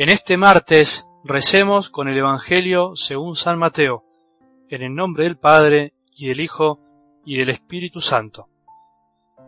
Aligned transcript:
En 0.00 0.08
este 0.08 0.38
martes 0.38 1.06
recemos 1.24 1.90
con 1.90 2.08
el 2.08 2.16
Evangelio 2.16 2.92
según 2.96 3.36
San 3.36 3.58
Mateo, 3.58 4.02
en 4.70 4.80
el 4.80 4.94
nombre 4.94 5.24
del 5.24 5.36
Padre 5.36 5.92
y 6.16 6.28
del 6.28 6.40
Hijo 6.40 6.80
y 7.22 7.36
del 7.36 7.50
Espíritu 7.50 8.00
Santo. 8.00 8.48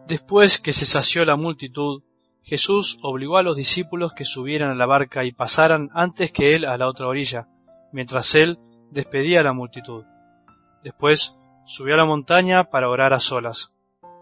Después 0.06 0.60
que 0.60 0.74
se 0.74 0.84
sació 0.84 1.24
la 1.24 1.36
multitud, 1.36 2.02
Jesús 2.42 2.98
obligó 3.02 3.38
a 3.38 3.42
los 3.42 3.56
discípulos 3.56 4.12
que 4.12 4.26
subieran 4.26 4.68
a 4.68 4.74
la 4.74 4.84
barca 4.84 5.24
y 5.24 5.32
pasaran 5.32 5.88
antes 5.94 6.32
que 6.32 6.50
él 6.50 6.66
a 6.66 6.76
la 6.76 6.86
otra 6.86 7.08
orilla, 7.08 7.48
mientras 7.90 8.34
él 8.34 8.58
despedía 8.90 9.40
a 9.40 9.44
la 9.44 9.54
multitud. 9.54 10.04
Después 10.84 11.34
subió 11.64 11.94
a 11.94 11.96
la 11.96 12.04
montaña 12.04 12.64
para 12.64 12.90
orar 12.90 13.14
a 13.14 13.20
solas, 13.20 13.72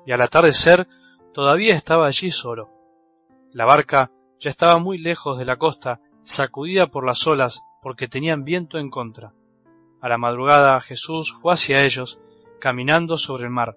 y 0.06 0.12
al 0.12 0.20
atardecer 0.20 0.86
todavía 1.34 1.74
estaba 1.74 2.06
allí 2.06 2.30
solo. 2.30 2.70
La 3.52 3.64
barca 3.64 4.12
ya 4.38 4.50
estaba 4.50 4.78
muy 4.78 4.96
lejos 4.96 5.36
de 5.36 5.44
la 5.44 5.56
costa 5.56 5.98
sacudida 6.22 6.88
por 6.88 7.06
las 7.06 7.26
olas, 7.26 7.62
porque 7.82 8.08
tenían 8.08 8.44
viento 8.44 8.78
en 8.78 8.90
contra. 8.90 9.32
A 10.00 10.08
la 10.08 10.18
madrugada 10.18 10.80
Jesús 10.80 11.36
fue 11.40 11.52
hacia 11.52 11.82
ellos, 11.82 12.20
caminando 12.58 13.16
sobre 13.16 13.44
el 13.44 13.50
mar. 13.50 13.76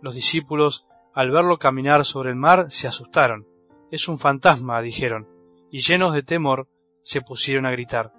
Los 0.00 0.14
discípulos, 0.14 0.86
al 1.14 1.30
verlo 1.30 1.58
caminar 1.58 2.04
sobre 2.04 2.30
el 2.30 2.36
mar, 2.36 2.66
se 2.70 2.88
asustaron. 2.88 3.46
Es 3.90 4.08
un 4.08 4.18
fantasma, 4.18 4.80
dijeron, 4.80 5.28
y 5.70 5.80
llenos 5.80 6.14
de 6.14 6.22
temor, 6.22 6.68
se 7.02 7.22
pusieron 7.22 7.66
a 7.66 7.70
gritar. 7.70 8.12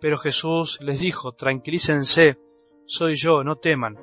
Pero 0.00 0.18
Jesús 0.18 0.78
les 0.80 1.00
dijo, 1.00 1.32
tranquilícense, 1.32 2.38
soy 2.84 3.16
yo, 3.16 3.42
no 3.42 3.56
teman. 3.56 3.98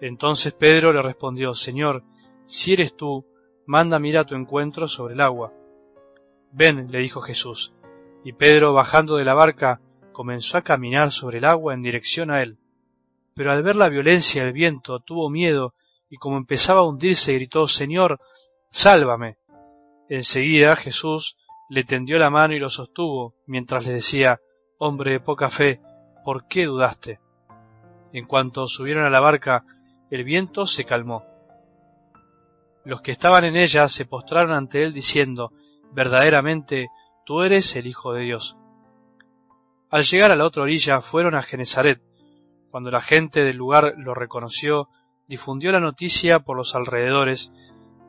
Entonces 0.00 0.54
Pedro 0.54 0.92
le 0.92 1.02
respondió, 1.02 1.54
Señor, 1.54 2.02
si 2.44 2.72
eres 2.72 2.96
tú, 2.96 3.26
manda 3.66 3.98
a 3.98 4.24
tu 4.24 4.34
encuentro 4.34 4.88
sobre 4.88 5.14
el 5.14 5.20
agua. 5.20 5.52
Ven, 6.52 6.90
le 6.90 6.98
dijo 7.00 7.20
Jesús 7.20 7.74
y 8.24 8.32
Pedro, 8.32 8.72
bajando 8.72 9.16
de 9.16 9.24
la 9.24 9.34
barca, 9.34 9.80
comenzó 10.12 10.58
a 10.58 10.62
caminar 10.62 11.12
sobre 11.12 11.38
el 11.38 11.44
agua 11.46 11.74
en 11.74 11.82
dirección 11.82 12.30
a 12.30 12.42
él. 12.42 12.58
Pero 13.34 13.52
al 13.52 13.62
ver 13.62 13.76
la 13.76 13.88
violencia 13.88 14.44
del 14.44 14.52
viento 14.52 15.00
tuvo 15.00 15.30
miedo 15.30 15.74
y 16.10 16.16
como 16.16 16.36
empezaba 16.36 16.80
a 16.80 16.86
hundirse 16.86 17.34
gritó 17.34 17.66
Señor, 17.66 18.20
sálvame. 18.70 19.38
Enseguida 20.08 20.76
Jesús 20.76 21.36
le 21.70 21.84
tendió 21.84 22.18
la 22.18 22.30
mano 22.30 22.54
y 22.54 22.58
lo 22.58 22.68
sostuvo, 22.68 23.34
mientras 23.46 23.86
le 23.86 23.94
decía 23.94 24.40
Hombre 24.78 25.12
de 25.12 25.20
poca 25.20 25.48
fe, 25.48 25.80
¿por 26.24 26.46
qué 26.48 26.66
dudaste? 26.66 27.20
En 28.12 28.24
cuanto 28.24 28.66
subieron 28.66 29.04
a 29.04 29.10
la 29.10 29.20
barca, 29.20 29.64
el 30.10 30.24
viento 30.24 30.66
se 30.66 30.84
calmó. 30.84 31.24
Los 32.84 33.02
que 33.02 33.12
estaban 33.12 33.44
en 33.44 33.56
ella 33.56 33.88
se 33.88 34.04
postraron 34.04 34.52
ante 34.52 34.82
él 34.82 34.92
diciendo 34.92 35.52
Verdaderamente 35.92 36.88
tú 37.24 37.42
eres 37.42 37.76
el 37.76 37.86
Hijo 37.86 38.12
de 38.12 38.22
Dios. 38.22 38.56
Al 39.90 40.04
llegar 40.04 40.30
a 40.30 40.36
la 40.36 40.46
otra 40.46 40.62
orilla 40.62 41.00
fueron 41.00 41.34
a 41.34 41.42
Genezaret. 41.42 42.00
Cuando 42.70 42.90
la 42.90 43.00
gente 43.00 43.44
del 43.44 43.56
lugar 43.56 43.94
lo 43.96 44.14
reconoció, 44.14 44.88
difundió 45.26 45.72
la 45.72 45.80
noticia 45.80 46.40
por 46.40 46.56
los 46.56 46.74
alrededores 46.74 47.52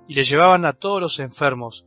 y 0.07 0.13
le 0.13 0.23
llevaban 0.23 0.65
a 0.65 0.73
todos 0.73 1.01
los 1.01 1.19
enfermos, 1.19 1.85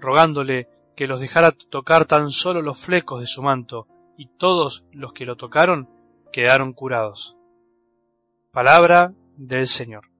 rogándole 0.00 0.68
que 0.96 1.06
los 1.06 1.20
dejara 1.20 1.52
tocar 1.52 2.06
tan 2.06 2.30
solo 2.30 2.62
los 2.62 2.78
flecos 2.78 3.20
de 3.20 3.26
su 3.26 3.42
manto, 3.42 3.86
y 4.16 4.26
todos 4.26 4.84
los 4.92 5.12
que 5.12 5.24
lo 5.24 5.36
tocaron 5.36 5.88
quedaron 6.32 6.72
curados. 6.72 7.36
Palabra 8.52 9.12
del 9.36 9.66
Señor. 9.66 10.13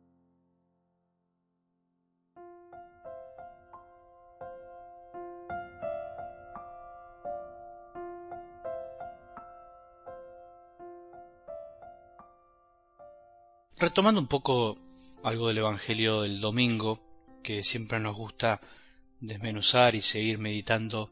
Retomando 13.85 14.19
un 14.19 14.29
poco 14.29 14.79
algo 15.25 15.49
del 15.49 15.59
Evangelio 15.59 16.23
del 16.23 16.41
domingo, 16.41 17.03
que 17.43 17.63
siempre 17.63 18.01
nos 18.01 18.17
gusta 18.17 18.59
desmenuzar 19.21 19.95
y 19.95 20.01
seguir 20.01 20.39
meditando, 20.39 21.11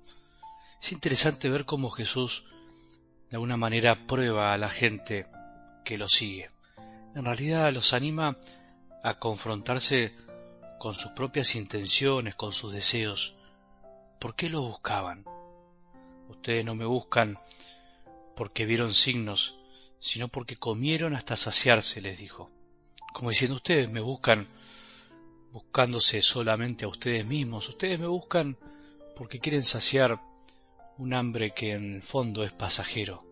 es 0.80 0.90
interesante 0.92 1.50
ver 1.50 1.66
cómo 1.66 1.90
Jesús 1.90 2.46
de 3.28 3.36
alguna 3.36 3.58
manera 3.58 4.06
prueba 4.06 4.54
a 4.54 4.56
la 4.56 4.70
gente 4.70 5.26
que 5.84 5.98
lo 5.98 6.08
sigue. 6.08 6.48
En 7.14 7.26
realidad 7.26 7.70
los 7.74 7.92
anima 7.92 8.38
a 9.02 9.18
confrontarse 9.18 10.16
con 10.78 10.94
sus 10.94 11.12
propias 11.12 11.54
intenciones, 11.56 12.36
con 12.36 12.54
sus 12.54 12.72
deseos. 12.72 13.34
¿Por 14.18 14.34
qué 14.34 14.48
lo 14.48 14.62
buscaban? 14.62 15.26
Ustedes 16.30 16.64
no 16.64 16.74
me 16.74 16.86
buscan 16.86 17.38
porque 18.34 18.64
vieron 18.64 18.94
signos, 18.94 19.58
sino 20.00 20.28
porque 20.28 20.56
comieron 20.56 21.14
hasta 21.14 21.36
saciarse, 21.36 22.00
les 22.00 22.18
dijo 22.18 22.50
como 23.12 23.30
diciendo 23.30 23.56
ustedes 23.56 23.90
me 23.90 24.00
buscan 24.00 24.48
buscándose 25.52 26.22
solamente 26.22 26.84
a 26.84 26.88
ustedes 26.88 27.26
mismos, 27.26 27.68
ustedes 27.68 28.00
me 28.00 28.06
buscan 28.06 28.56
porque 29.16 29.38
quieren 29.38 29.62
saciar 29.62 30.18
un 30.98 31.14
hambre 31.14 31.52
que 31.52 31.72
en 31.72 31.96
el 31.96 32.02
fondo 32.02 32.42
es 32.44 32.52
pasajero. 32.52 33.24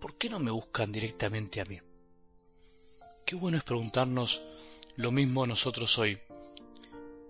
¿Por 0.00 0.16
qué 0.16 0.28
no 0.28 0.38
me 0.38 0.50
buscan 0.50 0.92
directamente 0.92 1.60
a 1.60 1.64
mí? 1.64 1.80
Qué 3.24 3.34
bueno 3.34 3.56
es 3.58 3.64
preguntarnos 3.64 4.42
lo 4.96 5.10
mismo 5.10 5.46
nosotros 5.46 5.98
hoy. 5.98 6.18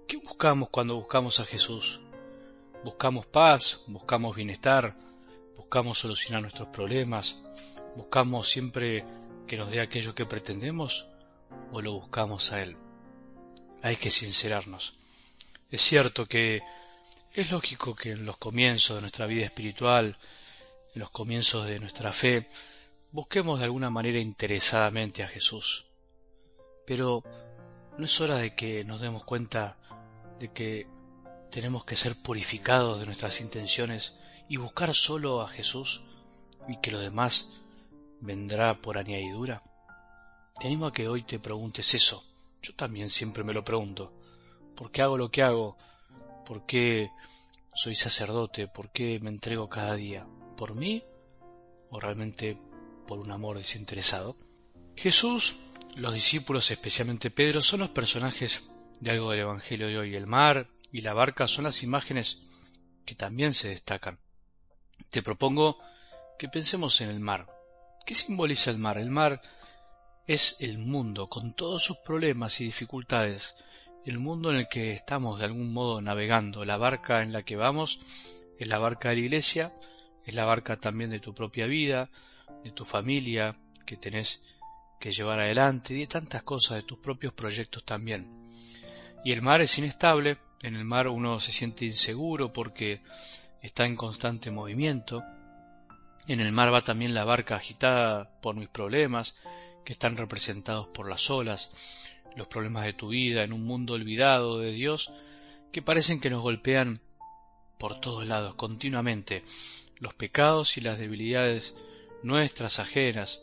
¿Qué 0.07 0.17
buscamos 0.17 0.69
cuando 0.71 0.97
buscamos 0.97 1.41
a 1.41 1.45
Jesús? 1.45 2.01
¿Buscamos 2.85 3.27
paz? 3.27 3.83
¿Buscamos 3.87 4.37
bienestar? 4.37 4.97
¿Buscamos 5.57 5.99
solucionar 5.99 6.43
nuestros 6.43 6.69
problemas? 6.69 7.41
¿Buscamos 7.97 8.49
siempre 8.49 9.05
que 9.47 9.57
nos 9.57 9.71
dé 9.71 9.81
aquello 9.81 10.15
que 10.15 10.25
pretendemos? 10.25 11.07
O 11.73 11.81
lo 11.81 11.93
buscamos 11.93 12.53
a 12.53 12.63
Él. 12.63 12.77
Hay 13.83 13.97
que 13.97 14.11
sincerarnos. 14.11 14.95
Es 15.71 15.83
cierto 15.83 16.27
que 16.27 16.63
es 17.35 17.51
lógico 17.53 17.95
que 17.95 18.13
en 18.13 18.27
los 18.27 18.37
comienzos 18.37 18.97
de 18.97 19.03
nuestra 19.03 19.27
vida 19.27 19.45
espiritual, 19.45 20.17
en 20.95 21.01
los 21.01 21.11
comienzos 21.11 21.67
de 21.67 21.79
nuestra 21.79 22.13
fe, 22.13 22.49
busquemos 23.13 23.59
de 23.59 23.67
alguna 23.67 23.91
manera 23.91 24.19
interesadamente 24.19 25.23
a 25.23 25.29
Jesús. 25.29 25.87
Pero 26.87 27.23
¿no 27.99 28.05
es 28.05 28.21
hora 28.21 28.37
de 28.37 28.55
que 28.55 28.85
nos 28.85 29.01
demos 29.01 29.25
cuenta 29.25 29.77
de 30.41 30.53
que 30.53 30.87
tenemos 31.51 31.85
que 31.85 31.97
ser 31.97 32.17
purificados 32.17 33.01
de 33.01 33.07
nuestras 33.07 33.41
intenciones 33.41 34.15
y 34.49 34.57
buscar 34.57 34.95
solo 34.95 35.43
a 35.43 35.49
Jesús 35.49 36.03
y 36.67 36.79
que 36.81 36.91
lo 36.91 36.99
demás 36.99 37.51
vendrá 38.21 38.81
por 38.81 38.99
añadidura? 38.99 39.63
Te 40.59 40.67
animo 40.67 40.87
a 40.87 40.91
que 40.91 41.09
hoy 41.09 41.23
te 41.23 41.39
preguntes 41.39 41.95
eso. 41.95 42.25
Yo 42.63 42.75
también 42.75 43.11
siempre 43.11 43.45
me 43.45 43.53
lo 43.53 43.65
pregunto. 43.65 44.13
¿Por 44.75 44.91
qué 44.91 45.03
hago 45.03 45.17
lo 45.17 45.31
que 45.31 45.43
hago? 45.43 45.79
¿Por 46.45 46.67
qué 46.67 47.11
soy 47.75 47.95
sacerdote? 47.95 48.67
¿Por 48.67 48.91
qué 48.91 49.21
me 49.21 49.31
entrego 49.31 49.69
cada 49.69 49.95
día? 49.95 50.27
¿Por 50.57 50.75
mí? 50.75 51.05
¿O 51.91 52.01
realmente 52.01 52.59
por 53.07 53.21
un 53.21 53.31
amor 53.31 53.57
desinteresado? 53.57 54.37
Jesús, 54.97 55.61
los 55.95 56.13
discípulos, 56.13 56.73
especialmente 56.73 57.31
Pedro, 57.31 57.63
son 57.63 57.81
los 57.81 57.91
personajes 57.91 58.65
de 58.99 59.13
algo 59.13 59.31
del 59.31 59.41
Evangelio 59.41 59.87
de 59.87 59.99
hoy. 59.99 60.17
El 60.17 60.27
mar 60.27 60.69
y 60.91 61.03
la 61.03 61.15
barca 61.15 61.47
son 61.47 61.65
las 61.65 61.85
imágenes 61.85 62.43
que 63.05 63.15
también 63.15 63.53
se 63.53 63.69
destacan. 63.69 64.19
Te 65.11 65.23
propongo 65.23 65.79
que 66.37 66.49
pensemos 66.49 67.01
en 67.01 67.11
el 67.11 67.21
mar. 67.21 67.47
¿Qué 68.05 68.17
simboliza 68.17 68.73
el 68.73 68.79
mar? 68.79 68.99
El 68.99 69.11
mar 69.11 69.41
es 70.29 70.57
el 70.61 70.77
mundo, 70.77 71.29
con 71.29 71.55
todos 71.55 71.83
sus 71.83 71.97
problemas 72.05 72.61
y 72.61 72.65
dificultades, 72.65 73.57
el 74.05 74.19
mundo 74.19 74.51
en 74.51 74.57
el 74.57 74.69
que 74.69 74.93
estamos 74.93 75.39
de 75.39 75.47
algún 75.47 75.73
modo 75.73 76.03
navegando, 76.03 76.67
la 76.67 76.77
barca 76.77 77.23
en 77.23 77.33
la 77.33 77.43
que 77.45 77.57
vamos 77.57 77.99
es 78.59 78.69
la 78.69 78.79
barca 78.79 79.09
de 79.09 79.15
la 79.17 79.21
iglesia, 79.23 79.73
es 80.27 80.35
la 80.35 80.45
barca 80.45 80.79
también 80.79 81.09
de 81.09 81.19
tu 81.19 81.35
propia 81.35 81.67
vida, 81.67 82.11
de 82.63 82.71
tu 82.73 82.85
familia 82.85 83.57
que 83.87 83.97
tenés 83.97 84.45
que 85.01 85.13
llevar 85.13 85.41
adelante 85.41 85.95
y 85.95 86.01
de 86.01 86.07
tantas 86.07 86.43
cosas, 86.43 86.77
de 86.77 86.83
tus 86.83 86.99
propios 86.99 87.33
proyectos 87.33 87.85
también. 87.85 88.29
Y 89.25 89.33
el 89.33 89.41
mar 89.41 89.63
es 89.63 89.79
inestable, 89.79 90.37
en 90.61 90.77
el 90.77 90.85
mar 90.85 91.09
uno 91.09 91.41
se 91.41 91.53
siente 91.53 91.87
inseguro 91.87 92.53
porque 92.53 93.01
está 93.63 93.87
en 93.87 93.97
constante 93.97 94.51
movimiento, 94.51 95.25
en 96.27 96.41
el 96.41 96.53
mar 96.53 96.71
va 96.71 96.83
también 96.83 97.15
la 97.15 97.25
barca 97.25 97.57
agitada 97.57 98.31
por 98.43 98.57
mis 98.57 98.69
problemas, 98.69 99.35
que 99.89 99.95
están 99.95 100.19
representados 100.19 100.87
por 100.89 101.09
las 101.09 101.31
olas, 101.31 101.71
los 102.37 102.47
problemas 102.47 102.85
de 102.85 102.93
tu 102.93 103.09
vida 103.09 103.43
en 103.43 103.55
un 103.55 103.65
mundo 103.65 103.95
olvidado 103.95 104.59
de 104.59 104.71
Dios, 104.71 105.11
que 105.73 105.81
parecen 105.81 106.21
que 106.21 106.29
nos 106.29 106.43
golpean 106.43 107.01
por 107.79 107.99
todos 107.99 108.27
lados, 108.27 108.55
continuamente, 108.55 109.45
los 109.97 110.13
pecados 110.13 110.77
y 110.77 110.83
las 110.83 110.99
debilidades 110.99 111.75
nuestras 112.23 112.81
ajenas, 112.81 113.41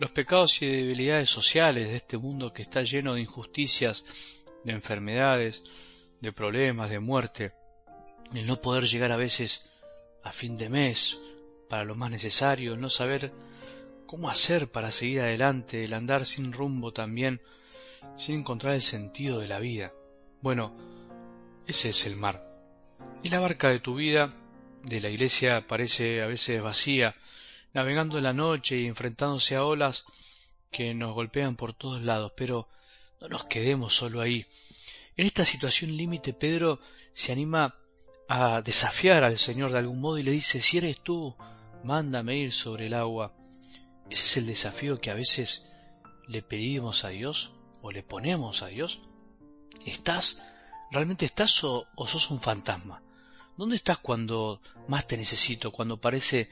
los 0.00 0.10
pecados 0.10 0.62
y 0.62 0.66
debilidades 0.68 1.28
sociales 1.28 1.90
de 1.90 1.96
este 1.96 2.16
mundo 2.16 2.54
que 2.54 2.62
está 2.62 2.82
lleno 2.82 3.12
de 3.12 3.20
injusticias, 3.20 4.06
de 4.64 4.72
enfermedades, 4.72 5.64
de 6.18 6.32
problemas, 6.32 6.88
de 6.88 7.00
muerte, 7.00 7.52
el 8.34 8.46
no 8.46 8.58
poder 8.58 8.84
llegar 8.84 9.12
a 9.12 9.18
veces 9.18 9.68
a 10.22 10.32
fin 10.32 10.56
de 10.56 10.70
mes, 10.70 11.18
para 11.68 11.84
lo 11.84 11.94
más 11.94 12.10
necesario, 12.10 12.74
no 12.74 12.88
saber 12.88 13.32
cómo 14.14 14.30
hacer 14.30 14.70
para 14.70 14.92
seguir 14.92 15.22
adelante, 15.22 15.82
el 15.82 15.92
andar 15.92 16.24
sin 16.24 16.52
rumbo 16.52 16.92
también, 16.92 17.40
sin 18.14 18.38
encontrar 18.38 18.74
el 18.74 18.80
sentido 18.80 19.40
de 19.40 19.48
la 19.48 19.58
vida. 19.58 19.92
Bueno, 20.40 20.72
ese 21.66 21.88
es 21.88 22.06
el 22.06 22.14
mar. 22.14 22.48
Y 23.24 23.30
la 23.30 23.40
barca 23.40 23.70
de 23.70 23.80
tu 23.80 23.96
vida, 23.96 24.32
de 24.84 25.00
la 25.00 25.08
iglesia, 25.08 25.66
parece 25.66 26.22
a 26.22 26.28
veces 26.28 26.62
vacía, 26.62 27.16
navegando 27.72 28.16
en 28.16 28.22
la 28.22 28.32
noche 28.32 28.76
y 28.76 28.86
enfrentándose 28.86 29.56
a 29.56 29.64
olas 29.64 30.04
que 30.70 30.94
nos 30.94 31.12
golpean 31.12 31.56
por 31.56 31.74
todos 31.74 32.00
lados, 32.00 32.30
pero 32.36 32.68
no 33.20 33.26
nos 33.26 33.46
quedemos 33.46 33.96
solo 33.96 34.20
ahí. 34.20 34.46
En 35.16 35.26
esta 35.26 35.44
situación 35.44 35.96
límite, 35.96 36.32
Pedro 36.32 36.78
se 37.12 37.32
anima 37.32 37.74
a 38.28 38.62
desafiar 38.62 39.24
al 39.24 39.38
Señor 39.38 39.72
de 39.72 39.78
algún 39.78 40.00
modo 40.00 40.18
y 40.18 40.22
le 40.22 40.30
dice, 40.30 40.60
si 40.60 40.78
eres 40.78 41.00
tú, 41.00 41.34
mándame 41.82 42.36
ir 42.36 42.52
sobre 42.52 42.86
el 42.86 42.94
agua. 42.94 43.34
Ese 44.10 44.24
es 44.24 44.36
el 44.36 44.46
desafío 44.46 45.00
que 45.00 45.10
a 45.10 45.14
veces 45.14 45.66
le 46.28 46.42
pedimos 46.42 47.04
a 47.04 47.08
Dios 47.08 47.52
o 47.82 47.90
le 47.90 48.02
ponemos 48.02 48.62
a 48.62 48.68
Dios. 48.68 49.00
¿Estás? 49.84 50.42
¿Realmente 50.90 51.26
estás 51.26 51.64
o, 51.64 51.86
sos 52.06 52.30
un 52.30 52.40
fantasma? 52.40 53.02
¿Dónde 53.56 53.76
estás 53.76 53.98
cuando 53.98 54.60
más 54.88 55.06
te 55.06 55.16
necesito, 55.16 55.70
cuando 55.70 56.00
parece 56.00 56.48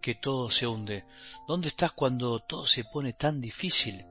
que 0.00 0.14
todo 0.14 0.50
se 0.50 0.66
hunde? 0.66 1.04
¿Dónde 1.46 1.68
estás 1.68 1.92
cuando 1.92 2.40
todo 2.40 2.66
se 2.66 2.84
pone 2.84 3.12
tan 3.12 3.40
difícil? 3.40 4.04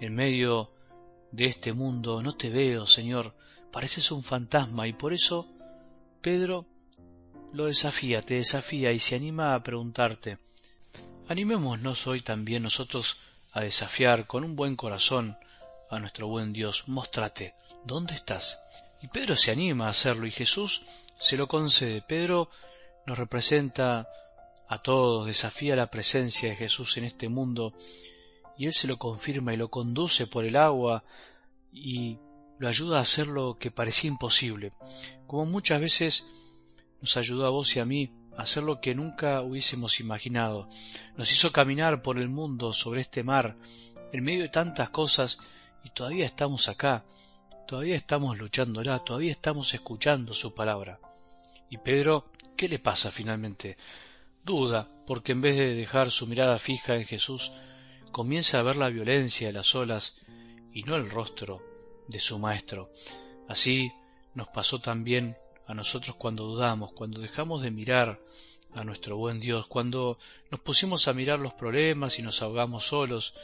En 0.00 0.14
medio 0.14 0.72
de 1.32 1.46
este 1.46 1.72
mundo 1.72 2.22
no 2.22 2.36
te 2.36 2.50
veo, 2.50 2.86
Señor, 2.86 3.34
pareces 3.72 4.10
un 4.10 4.22
fantasma 4.22 4.86
y 4.86 4.92
por 4.92 5.12
eso 5.12 5.48
Pedro 6.20 6.66
lo 7.52 7.66
desafía, 7.66 8.22
te 8.22 8.34
desafía 8.34 8.92
y 8.92 8.98
se 8.98 9.14
anima 9.14 9.54
a 9.54 9.62
preguntarte. 9.62 10.38
Animémonos 11.26 12.06
hoy 12.06 12.20
también 12.20 12.62
nosotros 12.62 13.16
a 13.52 13.62
desafiar 13.62 14.26
con 14.26 14.44
un 14.44 14.56
buen 14.56 14.76
corazón 14.76 15.38
a 15.88 15.98
nuestro 15.98 16.28
buen 16.28 16.52
Dios. 16.52 16.86
Móstrate, 16.86 17.54
¿dónde 17.84 18.14
estás? 18.14 18.58
Y 19.00 19.08
Pedro 19.08 19.34
se 19.34 19.50
anima 19.50 19.86
a 19.86 19.90
hacerlo 19.90 20.26
y 20.26 20.30
Jesús 20.30 20.82
se 21.18 21.38
lo 21.38 21.48
concede. 21.48 22.02
Pedro 22.02 22.50
nos 23.06 23.16
representa 23.16 24.06
a 24.68 24.82
todos, 24.82 25.26
desafía 25.26 25.76
la 25.76 25.90
presencia 25.90 26.50
de 26.50 26.56
Jesús 26.56 26.98
en 26.98 27.04
este 27.04 27.30
mundo 27.30 27.72
y 28.58 28.66
Él 28.66 28.74
se 28.74 28.86
lo 28.86 28.98
confirma 28.98 29.54
y 29.54 29.56
lo 29.56 29.70
conduce 29.70 30.26
por 30.26 30.44
el 30.44 30.56
agua 30.56 31.04
y 31.72 32.18
lo 32.58 32.68
ayuda 32.68 32.98
a 32.98 33.02
hacer 33.02 33.28
lo 33.28 33.56
que 33.58 33.70
parecía 33.70 34.08
imposible, 34.08 34.72
como 35.26 35.46
muchas 35.46 35.80
veces 35.80 36.26
nos 37.00 37.16
ayudó 37.16 37.46
a 37.46 37.50
vos 37.50 37.74
y 37.76 37.80
a 37.80 37.86
mí 37.86 38.10
hacer 38.36 38.62
lo 38.62 38.80
que 38.80 38.94
nunca 38.94 39.42
hubiésemos 39.42 40.00
imaginado. 40.00 40.68
Nos 41.16 41.30
hizo 41.32 41.52
caminar 41.52 42.02
por 42.02 42.18
el 42.18 42.28
mundo 42.28 42.72
sobre 42.72 43.00
este 43.00 43.22
mar, 43.22 43.56
en 44.12 44.24
medio 44.24 44.42
de 44.42 44.48
tantas 44.48 44.90
cosas, 44.90 45.38
y 45.82 45.90
todavía 45.90 46.26
estamos 46.26 46.68
acá, 46.68 47.04
todavía 47.66 47.96
estamos 47.96 48.38
luchándola, 48.38 48.98
todavía 49.00 49.32
estamos 49.32 49.74
escuchando 49.74 50.32
su 50.34 50.54
palabra. 50.54 50.98
Y 51.68 51.78
Pedro, 51.78 52.30
¿qué 52.56 52.68
le 52.68 52.78
pasa 52.78 53.10
finalmente? 53.10 53.76
Duda, 54.44 54.88
porque 55.06 55.32
en 55.32 55.40
vez 55.40 55.56
de 55.56 55.74
dejar 55.74 56.10
su 56.10 56.26
mirada 56.26 56.58
fija 56.58 56.96
en 56.96 57.04
Jesús, 57.04 57.52
comienza 58.12 58.58
a 58.58 58.62
ver 58.62 58.76
la 58.76 58.90
violencia 58.90 59.46
de 59.48 59.52
las 59.52 59.74
olas 59.74 60.16
y 60.72 60.82
no 60.82 60.96
el 60.96 61.10
rostro 61.10 61.62
de 62.08 62.20
su 62.20 62.38
Maestro. 62.38 62.90
Así 63.48 63.92
nos 64.34 64.48
pasó 64.48 64.78
también 64.78 65.36
a 65.66 65.74
nosotros 65.74 66.16
cuando 66.16 66.44
dudamos, 66.44 66.92
cuando 66.92 67.20
dejamos 67.20 67.62
de 67.62 67.70
mirar 67.70 68.20
a 68.74 68.84
nuestro 68.84 69.16
buen 69.16 69.40
Dios, 69.40 69.66
cuando 69.66 70.18
nos 70.50 70.60
pusimos 70.60 71.08
a 71.08 71.12
mirar 71.12 71.38
los 71.38 71.54
problemas 71.54 72.18
y 72.18 72.22
nos 72.22 72.42
ahogamos 72.42 72.86
solos, 72.86 73.34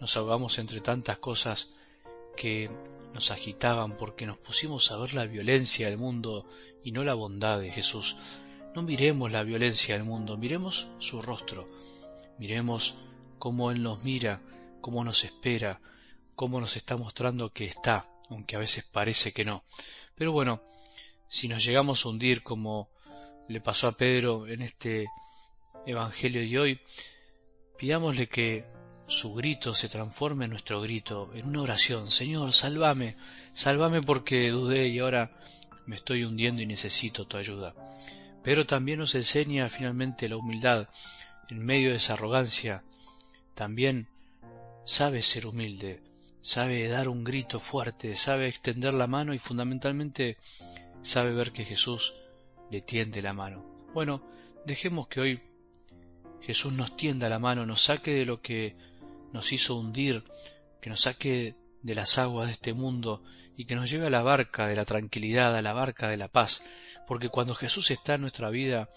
nos 0.00 0.16
ahogamos 0.16 0.58
entre 0.58 0.80
tantas 0.80 1.18
cosas 1.18 1.74
que 2.36 2.70
nos 3.12 3.30
agitaban 3.30 3.96
porque 3.96 4.26
nos 4.26 4.38
pusimos 4.38 4.90
a 4.90 4.96
ver 4.96 5.14
la 5.14 5.26
violencia 5.26 5.88
del 5.88 5.98
mundo 5.98 6.46
y 6.84 6.92
no 6.92 7.04
la 7.04 7.14
bondad 7.14 7.60
de 7.60 7.70
Jesús. 7.70 8.16
No 8.74 8.82
miremos 8.82 9.30
la 9.32 9.42
violencia 9.42 9.96
del 9.96 10.04
mundo, 10.04 10.36
miremos 10.36 10.86
su 10.98 11.20
rostro, 11.20 11.66
miremos 12.38 12.94
cómo 13.38 13.70
Él 13.70 13.82
nos 13.82 14.04
mira, 14.04 14.40
cómo 14.80 15.04
nos 15.04 15.24
espera, 15.24 15.80
cómo 16.34 16.60
nos 16.60 16.76
está 16.76 16.96
mostrando 16.96 17.50
que 17.50 17.64
está, 17.64 18.06
aunque 18.30 18.56
a 18.56 18.60
veces 18.60 18.84
parece 18.84 19.32
que 19.32 19.44
no. 19.44 19.64
Pero 20.14 20.32
bueno, 20.32 20.62
si 21.28 21.48
nos 21.48 21.64
llegamos 21.64 22.04
a 22.04 22.08
hundir 22.08 22.42
como 22.42 22.88
le 23.48 23.60
pasó 23.60 23.88
a 23.88 23.92
Pedro 23.92 24.46
en 24.46 24.62
este 24.62 25.06
Evangelio 25.86 26.40
de 26.40 26.58
hoy, 26.58 26.80
pidámosle 27.78 28.28
que 28.28 28.64
su 29.06 29.34
grito 29.34 29.74
se 29.74 29.88
transforme 29.88 30.44
en 30.44 30.50
nuestro 30.50 30.80
grito, 30.80 31.30
en 31.34 31.46
una 31.46 31.62
oración. 31.62 32.10
Señor, 32.10 32.52
sálvame, 32.52 33.16
sálvame 33.54 34.02
porque 34.02 34.50
dudé 34.50 34.88
y 34.88 34.98
ahora 34.98 35.30
me 35.86 35.96
estoy 35.96 36.24
hundiendo 36.24 36.60
y 36.60 36.66
necesito 36.66 37.26
tu 37.26 37.38
ayuda. 37.38 37.74
Pero 38.42 38.66
también 38.66 38.98
nos 38.98 39.14
enseña 39.14 39.68
finalmente 39.68 40.28
la 40.28 40.36
humildad 40.36 40.88
en 41.48 41.64
medio 41.64 41.90
de 41.90 41.96
esa 41.96 42.14
arrogancia, 42.14 42.82
también 43.54 44.08
sabe 44.84 45.22
ser 45.22 45.46
humilde, 45.46 46.02
sabe 46.42 46.86
dar 46.88 47.08
un 47.08 47.24
grito 47.24 47.58
fuerte, 47.58 48.16
sabe 48.16 48.48
extender 48.48 48.92
la 48.92 49.06
mano 49.06 49.32
y 49.32 49.38
fundamentalmente 49.38 50.36
sabe 51.02 51.32
ver 51.32 51.52
que 51.52 51.64
Jesús 51.64 52.14
le 52.70 52.80
tiende 52.80 53.22
la 53.22 53.32
mano. 53.32 53.64
Bueno, 53.94 54.22
dejemos 54.66 55.08
que 55.08 55.20
hoy 55.20 55.42
Jesús 56.40 56.72
nos 56.72 56.96
tienda 56.96 57.28
la 57.28 57.38
mano, 57.38 57.66
nos 57.66 57.82
saque 57.82 58.12
de 58.12 58.24
lo 58.24 58.40
que 58.40 58.76
nos 59.32 59.52
hizo 59.52 59.76
hundir, 59.76 60.24
que 60.80 60.90
nos 60.90 61.00
saque 61.00 61.54
de 61.82 61.94
las 61.94 62.18
aguas 62.18 62.46
de 62.46 62.52
este 62.52 62.72
mundo 62.72 63.22
y 63.56 63.66
que 63.66 63.74
nos 63.74 63.90
lleve 63.90 64.06
a 64.06 64.10
la 64.10 64.22
barca 64.22 64.66
de 64.66 64.76
la 64.76 64.84
tranquilidad, 64.84 65.56
a 65.56 65.62
la 65.62 65.72
barca 65.72 66.08
de 66.08 66.16
la 66.16 66.28
paz, 66.28 66.64
porque 67.06 67.28
cuando 67.28 67.54
Jesús 67.54 67.90
está 67.90 68.14
en 68.14 68.22
nuestra 68.22 68.50
vida 68.50 68.88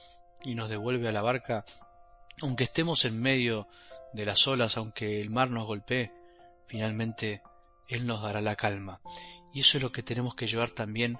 y 0.43 0.55
nos 0.55 0.69
devuelve 0.69 1.07
a 1.07 1.11
la 1.11 1.21
barca, 1.21 1.65
aunque 2.41 2.65
estemos 2.65 3.05
en 3.05 3.21
medio 3.21 3.67
de 4.13 4.25
las 4.25 4.47
olas, 4.47 4.77
aunque 4.77 5.21
el 5.21 5.29
mar 5.29 5.49
nos 5.49 5.65
golpee, 5.65 6.11
finalmente 6.67 7.41
Él 7.87 8.05
nos 8.05 8.21
dará 8.21 8.41
la 8.41 8.55
calma. 8.55 9.01
Y 9.53 9.61
eso 9.61 9.77
es 9.77 9.83
lo 9.83 9.91
que 9.91 10.03
tenemos 10.03 10.35
que 10.35 10.47
llevar 10.47 10.71
también 10.71 11.19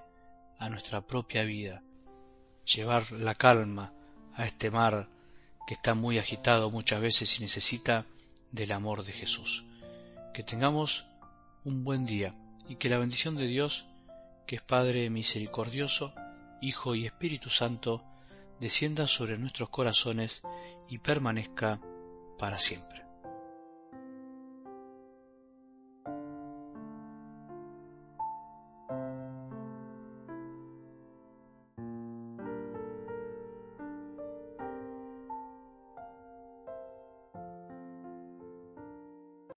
a 0.62 0.70
nuestra 0.70 1.01
propia 1.01 1.44
vida. 1.44 1.84
Llevar 2.65 3.12
la 3.12 3.34
calma 3.34 3.94
a 4.36 4.46
este 4.46 4.70
mar 4.70 5.10
que 5.65 5.74
está 5.74 5.96
muy 5.96 6.20
agitado 6.20 6.70
muchas 6.70 7.01
veces 7.01 7.38
y 7.39 7.41
necesita 7.41 8.06
del 8.51 8.72
amor 8.72 9.03
de 9.03 9.12
Jesús. 9.12 9.65
Que 10.36 10.44
tengamos 10.44 11.08
un 11.65 11.84
buen 11.84 12.06
día 12.06 12.36
y 12.70 12.75
que 12.75 12.89
la 12.89 13.00
bendición 13.00 13.36
de 13.36 13.48
Dios, 13.48 13.88
que 14.46 14.58
es 14.58 14.62
Padre 14.62 15.10
misericordioso, 15.10 16.13
Hijo 16.62 16.94
y 16.94 17.08
Espíritu 17.08 17.50
Santo, 17.50 18.03
descienda 18.60 19.08
sobre 19.08 19.39
nuestros 19.39 19.70
corazones 19.70 20.44
y 20.88 21.00
permanezca 21.00 21.82
para 22.38 22.60
siempre. 22.60 23.00